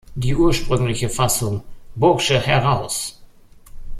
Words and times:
Die 0.15 0.33
ursprüngliche 0.35 1.09
Fassung 1.09 1.61
"Bursche 1.93 2.39
heraus! 2.39 3.21